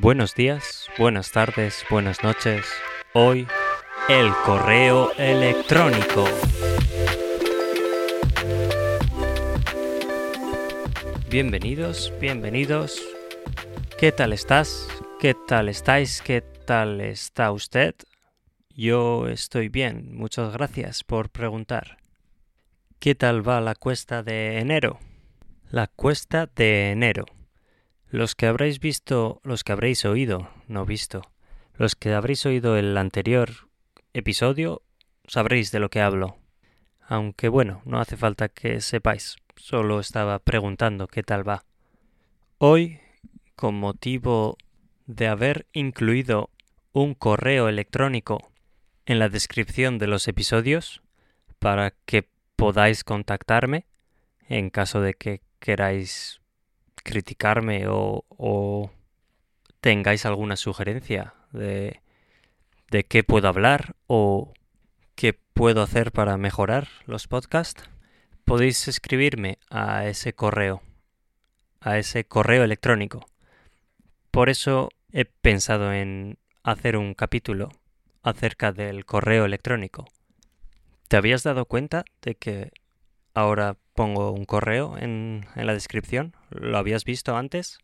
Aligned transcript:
Buenos 0.00 0.36
días, 0.36 0.88
buenas 0.96 1.32
tardes, 1.32 1.84
buenas 1.90 2.22
noches. 2.22 2.64
Hoy, 3.14 3.48
el 4.08 4.30
correo 4.46 5.10
electrónico. 5.18 6.24
Bienvenidos, 11.28 12.12
bienvenidos. 12.20 13.02
¿Qué 13.98 14.12
tal 14.12 14.32
estás? 14.32 14.86
¿Qué 15.18 15.34
tal 15.34 15.68
estáis? 15.68 16.22
¿Qué 16.22 16.42
tal 16.64 17.00
está 17.00 17.50
usted? 17.50 17.96
Yo 18.76 19.26
estoy 19.26 19.68
bien, 19.68 20.14
muchas 20.14 20.52
gracias 20.52 21.02
por 21.02 21.28
preguntar. 21.28 21.96
¿Qué 23.00 23.16
tal 23.16 23.46
va 23.46 23.60
la 23.60 23.74
cuesta 23.74 24.22
de 24.22 24.60
enero? 24.60 25.00
La 25.70 25.88
cuesta 25.88 26.48
de 26.54 26.92
enero. 26.92 27.26
Los 28.10 28.34
que 28.34 28.46
habréis 28.46 28.80
visto, 28.80 29.40
los 29.44 29.64
que 29.64 29.72
habréis 29.72 30.06
oído, 30.06 30.50
no 30.66 30.86
visto, 30.86 31.30
los 31.74 31.94
que 31.94 32.14
habréis 32.14 32.46
oído 32.46 32.78
el 32.78 32.96
anterior 32.96 33.68
episodio, 34.14 34.80
sabréis 35.26 35.72
de 35.72 35.78
lo 35.78 35.90
que 35.90 36.00
hablo. 36.00 36.38
Aunque 37.06 37.48
bueno, 37.48 37.82
no 37.84 38.00
hace 38.00 38.16
falta 38.16 38.48
que 38.48 38.80
sepáis, 38.80 39.36
solo 39.56 40.00
estaba 40.00 40.38
preguntando 40.38 41.06
qué 41.06 41.22
tal 41.22 41.46
va. 41.46 41.64
Hoy, 42.56 42.98
con 43.56 43.74
motivo 43.74 44.56
de 45.06 45.28
haber 45.28 45.66
incluido 45.74 46.48
un 46.92 47.14
correo 47.14 47.68
electrónico 47.68 48.52
en 49.04 49.18
la 49.18 49.28
descripción 49.28 49.98
de 49.98 50.06
los 50.06 50.28
episodios, 50.28 51.02
para 51.58 51.90
que 52.06 52.26
podáis 52.56 53.04
contactarme 53.04 53.84
en 54.48 54.70
caso 54.70 55.02
de 55.02 55.12
que 55.12 55.42
queráis 55.58 56.40
criticarme 57.02 57.86
o, 57.88 58.90
tengáis 59.80 60.26
alguna 60.26 60.56
sugerencia 60.56 61.34
de, 61.52 62.00
de 62.90 63.04
qué 63.04 63.22
puedo 63.22 63.48
hablar 63.48 63.94
o 64.06 64.52
qué 65.14 65.32
puedo 65.32 65.82
hacer 65.82 66.12
para 66.12 66.36
mejorar 66.36 66.88
los 67.06 67.26
podcasts, 67.26 67.88
podéis 68.44 68.88
escribirme 68.88 69.58
a 69.70 70.06
ese 70.06 70.32
correo, 70.32 70.82
a 71.80 71.98
ese 71.98 72.24
correo 72.24 72.64
electrónico. 72.64 73.26
Por 74.30 74.48
eso 74.48 74.88
he 75.12 75.24
pensado 75.24 75.92
en 75.92 76.38
hacer 76.62 76.96
un 76.96 77.14
capítulo 77.14 77.70
acerca 78.22 78.72
del 78.72 79.04
correo 79.04 79.44
electrónico. 79.44 80.06
¿Te 81.08 81.16
habías 81.16 81.42
dado 81.42 81.64
cuenta 81.64 82.04
de 82.22 82.34
que 82.34 82.72
ahora 83.34 83.76
pongo 83.98 84.30
un 84.30 84.44
correo 84.44 84.96
en, 84.96 85.44
la 85.56 85.72
descripción. 85.72 86.36
¿Lo 86.50 86.78
habías 86.78 87.04
visto 87.04 87.36
antes? 87.36 87.80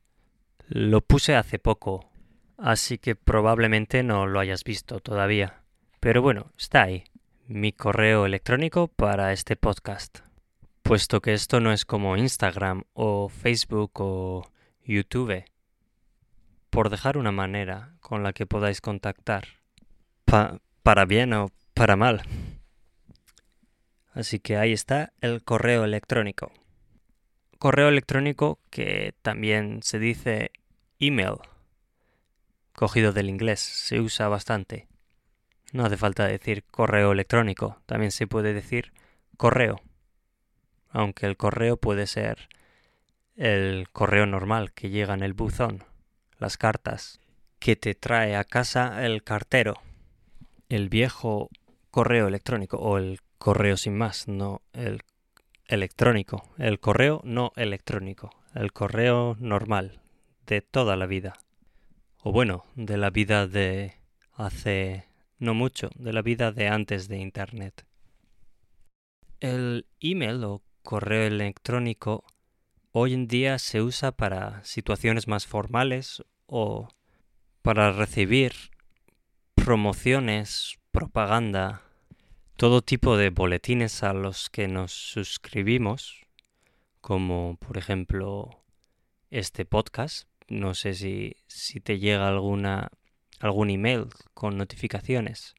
Lo 0.69 1.01
puse 1.01 1.35
hace 1.35 1.59
poco, 1.59 2.09
así 2.57 2.99
que 2.99 3.17
probablemente 3.17 4.05
no 4.05 4.29
lo 4.29 4.39
hayas 4.39 4.63
visto 4.63 5.01
todavía. 5.01 5.65
Pero 5.99 6.23
bueno, 6.23 6.53
está 6.57 6.85
ahí, 6.85 7.03
mi 7.49 7.73
correo 7.73 8.27
electrónico 8.27 8.87
para 8.87 9.33
este 9.33 9.57
podcast. 9.57 10.21
Puesto 10.85 11.21
que 11.21 11.33
esto 11.33 11.59
no 11.59 11.73
es 11.73 11.85
como 11.85 12.17
Instagram 12.17 12.85
o 12.93 13.29
Facebook 13.29 13.91
o 13.95 14.53
YouTube. 14.85 15.45
Por 16.71 16.91
dejar 16.91 17.19
una 17.19 17.33
manera 17.33 17.97
con 17.99 18.23
la 18.23 18.33
que 18.33 18.47
podáis 18.47 18.81
contactar. 18.81 19.49
para 20.25 21.05
bien 21.07 21.33
o 21.33 21.51
para 21.75 21.97
mal. 21.97 22.23
Así 24.15 24.39
que 24.39 24.57
ahí 24.57 24.73
está 24.73 25.13
el 25.21 25.43
correo 25.43 25.85
electrónico. 25.85 26.53
Correo 27.59 27.89
electrónico 27.89 28.61
que 28.71 29.15
también 29.23 29.83
se 29.83 29.99
dice 29.99 30.53
email, 31.01 31.39
cogido 32.75 33.13
del 33.13 33.29
inglés, 33.29 33.59
se 33.59 34.01
usa 34.01 34.29
bastante. 34.29 34.87
No 35.73 35.85
hace 35.85 35.97
falta 35.97 36.29
decir 36.29 36.63
correo 36.65 37.11
electrónico, 37.11 37.83
también 37.87 38.13
se 38.13 38.29
puede 38.29 38.55
decir 38.55 38.93
correo, 39.37 39.81
aunque 40.91 41.27
el 41.27 41.37
correo 41.37 41.77
puede 41.77 42.07
ser 42.07 42.49
el 43.35 43.89
correo 43.91 44.27
normal 44.27 44.73
que 44.73 44.91
llega 44.91 45.15
en 45.15 45.25
el 45.25 45.33
buzón, 45.33 45.83
las 46.39 46.57
cartas, 46.57 47.21
que 47.59 47.75
te 47.75 47.97
trae 47.97 48.37
a 48.37 48.45
casa 48.45 49.05
el 49.05 49.25
cartero, 49.25 49.83
el 50.69 50.89
viejo 50.89 51.51
correo 51.91 52.29
electrónico 52.29 52.77
o 52.77 52.99
el 52.99 53.21
correo 53.45 53.77
sin 53.77 53.95
más, 53.95 54.27
no 54.27 54.63
el 54.73 55.03
electrónico. 55.67 56.49
El 56.57 56.81
correo 56.81 57.21
no 57.25 57.53
electrónico, 57.57 58.31
el 58.55 58.73
correo 58.73 59.37
normal, 59.39 60.01
de 60.47 60.63
toda 60.63 60.97
la 60.97 61.05
vida. 61.05 61.35
O 62.23 62.33
bueno, 62.33 62.65
de 62.75 62.97
la 62.97 63.11
vida 63.11 63.47
de 63.47 63.97
hace 64.33 65.05
no 65.39 65.53
mucho, 65.53 65.91
de 65.97 66.15
la 66.15 66.23
vida 66.23 66.53
de 66.53 66.69
antes 66.69 67.07
de 67.07 67.19
Internet. 67.19 67.85
El 69.41 69.89
email 70.01 70.43
o 70.45 70.63
correo 70.83 71.27
electrónico 71.27 72.25
hoy 72.93 73.13
en 73.13 73.29
día 73.29 73.59
se 73.59 73.83
usa 73.83 74.13
para 74.13 74.65
situaciones 74.65 75.29
más 75.29 75.47
formales 75.47 76.25
o 76.47 76.89
para 77.61 77.93
recibir 77.93 78.55
promociones, 79.55 80.79
propaganda, 80.93 81.84
todo 82.57 82.83
tipo 82.83 83.17
de 83.17 83.31
boletines 83.31 84.03
a 84.03 84.13
los 84.13 84.49
que 84.49 84.69
nos 84.69 84.93
suscribimos, 84.93 86.21
como 87.01 87.57
por 87.59 87.79
ejemplo 87.79 88.63
este 89.31 89.65
podcast. 89.65 90.29
No 90.49 90.75
sé 90.75 90.95
si, 90.95 91.37
si 91.47 91.81
te 91.81 91.99
llega 91.99 92.29
alguna, 92.29 92.91
algún 93.41 93.71
email 93.71 94.07
con 94.35 94.57
notificaciones, 94.57 95.55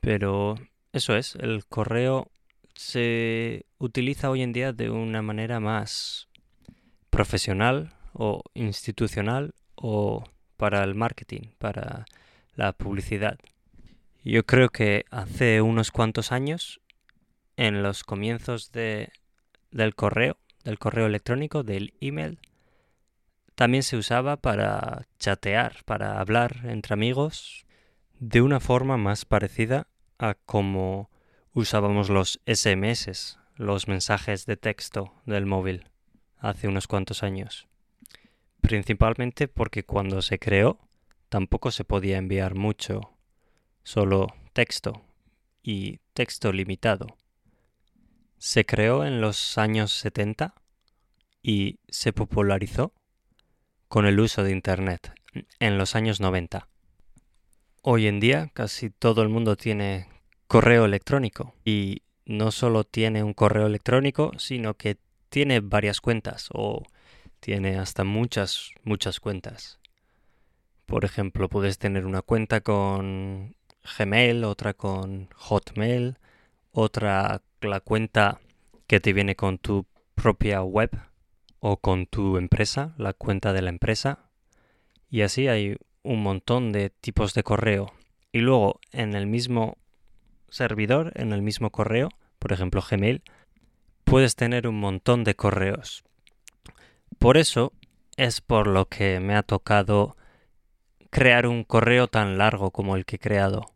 pero 0.00 0.56
eso 0.92 1.16
es, 1.16 1.36
el 1.36 1.64
correo 1.66 2.30
se 2.74 3.64
utiliza 3.78 4.30
hoy 4.30 4.42
en 4.42 4.52
día 4.52 4.72
de 4.72 4.90
una 4.90 5.22
manera 5.22 5.60
más 5.60 6.28
profesional 7.08 7.94
o 8.12 8.42
institucional 8.54 9.54
o 9.74 10.24
para 10.56 10.82
el 10.84 10.94
marketing, 10.94 11.48
para 11.58 12.04
la 12.54 12.72
publicidad. 12.72 13.38
Yo 14.28 14.44
creo 14.44 14.70
que 14.70 15.04
hace 15.12 15.62
unos 15.62 15.92
cuantos 15.92 16.32
años, 16.32 16.80
en 17.56 17.84
los 17.84 18.02
comienzos 18.02 18.72
de, 18.72 19.12
del 19.70 19.94
correo, 19.94 20.36
del 20.64 20.80
correo 20.80 21.06
electrónico, 21.06 21.62
del 21.62 21.94
email, 22.00 22.40
también 23.54 23.84
se 23.84 23.96
usaba 23.96 24.36
para 24.36 25.06
chatear, 25.20 25.84
para 25.84 26.18
hablar 26.18 26.62
entre 26.64 26.94
amigos, 26.94 27.66
de 28.18 28.42
una 28.42 28.58
forma 28.58 28.96
más 28.96 29.24
parecida 29.24 29.86
a 30.18 30.34
como 30.34 31.08
usábamos 31.52 32.10
los 32.10 32.40
SMS, 32.46 33.38
los 33.54 33.86
mensajes 33.86 34.44
de 34.44 34.56
texto 34.56 35.14
del 35.24 35.46
móvil, 35.46 35.84
hace 36.38 36.66
unos 36.66 36.88
cuantos 36.88 37.22
años. 37.22 37.68
Principalmente 38.60 39.46
porque 39.46 39.84
cuando 39.84 40.20
se 40.20 40.40
creó 40.40 40.80
tampoco 41.28 41.70
se 41.70 41.84
podía 41.84 42.18
enviar 42.18 42.56
mucho 42.56 43.15
solo 43.86 44.26
texto 44.52 45.04
y 45.62 46.00
texto 46.12 46.52
limitado. 46.52 47.06
Se 48.36 48.66
creó 48.66 49.04
en 49.04 49.20
los 49.20 49.58
años 49.58 49.92
70 49.92 50.54
y 51.40 51.78
se 51.88 52.12
popularizó 52.12 52.92
con 53.86 54.06
el 54.06 54.18
uso 54.18 54.42
de 54.42 54.50
Internet 54.50 55.12
en 55.60 55.78
los 55.78 55.94
años 55.94 56.18
90. 56.18 56.68
Hoy 57.82 58.08
en 58.08 58.18
día 58.18 58.50
casi 58.52 58.90
todo 58.90 59.22
el 59.22 59.28
mundo 59.28 59.54
tiene 59.54 60.08
correo 60.48 60.84
electrónico 60.84 61.54
y 61.64 62.02
no 62.24 62.50
solo 62.50 62.82
tiene 62.82 63.22
un 63.22 63.34
correo 63.34 63.68
electrónico, 63.68 64.32
sino 64.36 64.74
que 64.74 64.98
tiene 65.28 65.60
varias 65.60 66.00
cuentas 66.00 66.48
o 66.52 66.82
tiene 67.38 67.78
hasta 67.78 68.02
muchas, 68.02 68.72
muchas 68.82 69.20
cuentas. 69.20 69.78
Por 70.86 71.04
ejemplo, 71.04 71.48
puedes 71.48 71.78
tener 71.78 72.04
una 72.04 72.22
cuenta 72.22 72.60
con 72.60 73.55
Gmail, 73.86 74.44
otra 74.44 74.74
con 74.74 75.28
Hotmail, 75.34 76.18
otra 76.72 77.42
la 77.60 77.80
cuenta 77.80 78.40
que 78.86 79.00
te 79.00 79.12
viene 79.12 79.36
con 79.36 79.58
tu 79.58 79.86
propia 80.14 80.62
web 80.62 80.90
o 81.60 81.78
con 81.78 82.06
tu 82.06 82.36
empresa, 82.36 82.94
la 82.98 83.12
cuenta 83.12 83.52
de 83.52 83.62
la 83.62 83.70
empresa. 83.70 84.30
Y 85.10 85.22
así 85.22 85.48
hay 85.48 85.76
un 86.02 86.22
montón 86.22 86.72
de 86.72 86.90
tipos 86.90 87.34
de 87.34 87.42
correo. 87.42 87.92
Y 88.32 88.40
luego 88.40 88.80
en 88.92 89.14
el 89.14 89.26
mismo 89.26 89.78
servidor, 90.48 91.12
en 91.16 91.32
el 91.32 91.42
mismo 91.42 91.70
correo, 91.70 92.10
por 92.38 92.52
ejemplo 92.52 92.82
Gmail, 92.88 93.22
puedes 94.04 94.36
tener 94.36 94.68
un 94.68 94.78
montón 94.78 95.24
de 95.24 95.34
correos. 95.34 96.04
Por 97.18 97.36
eso 97.36 97.72
es 98.16 98.40
por 98.40 98.66
lo 98.66 98.88
que 98.88 99.20
me 99.20 99.34
ha 99.34 99.42
tocado 99.42 100.16
crear 101.10 101.46
un 101.46 101.64
correo 101.64 102.08
tan 102.08 102.38
largo 102.38 102.70
como 102.70 102.96
el 102.96 103.04
que 103.04 103.16
he 103.16 103.18
creado. 103.18 103.75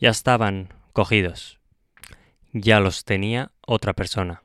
ya 0.00 0.10
estaban 0.10 0.72
cogidos. 0.92 1.60
Ya 2.52 2.80
los 2.80 3.04
tenía 3.04 3.52
otra 3.66 3.92
persona. 3.92 4.42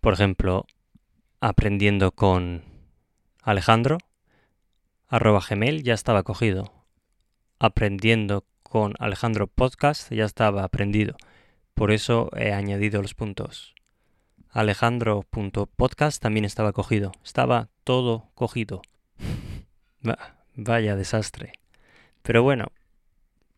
Por 0.00 0.14
ejemplo, 0.14 0.66
aprendiendo 1.40 2.12
con 2.12 2.64
Alejandro, 3.42 3.98
arroba 5.06 5.40
gmail 5.48 5.82
ya 5.82 5.94
estaba 5.94 6.22
cogido. 6.22 6.72
Aprendiendo 7.58 8.44
con 8.62 8.94
Alejandro 8.98 9.46
Podcast 9.46 10.10
ya 10.10 10.24
estaba 10.24 10.64
aprendido. 10.64 11.16
Por 11.74 11.92
eso 11.92 12.30
he 12.34 12.52
añadido 12.52 13.02
los 13.02 13.14
puntos. 13.14 13.74
Alejandro.podcast 14.50 16.22
también 16.22 16.44
estaba 16.44 16.72
cogido. 16.72 17.12
Estaba 17.22 17.68
todo 17.84 18.30
cogido. 18.34 18.82
Vaya 20.56 20.96
desastre. 20.96 21.52
Pero 22.22 22.42
bueno, 22.42 22.72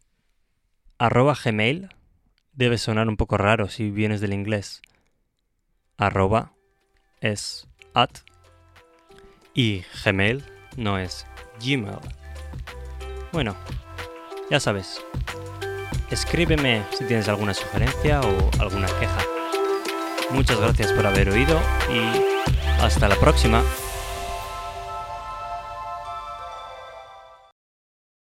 arroba 0.97 1.37
gmail 1.45 1.89
debe 2.53 2.79
sonar 2.79 3.07
un 3.07 3.17
poco 3.17 3.37
raro 3.37 3.69
si 3.69 3.91
vienes 3.91 4.19
del 4.19 4.33
inglés. 4.33 4.81
Arroba 5.97 6.53
es 7.21 7.67
at 7.93 8.21
y 9.53 9.83
gmail 10.03 10.43
no 10.75 10.97
es 10.97 11.27
gmail. 11.63 11.99
Bueno, 13.31 13.55
ya 14.49 14.59
sabes. 14.59 15.01
Escríbeme 16.09 16.83
si 16.97 17.05
tienes 17.05 17.27
alguna 17.27 17.53
sugerencia 17.53 18.21
o 18.21 18.49
alguna 18.61 18.87
queja. 18.99 19.19
Muchas 20.31 20.59
gracias 20.59 20.91
por 20.93 21.05
haber 21.05 21.29
oído 21.29 21.59
y 21.93 22.81
hasta 22.81 23.07
la 23.07 23.15
próxima. 23.15 23.63